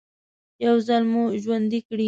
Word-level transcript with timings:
يو 0.65 0.75
ځل 0.87 1.03
مو 1.11 1.23
ژوندي 1.43 1.79
کړي. 1.87 1.99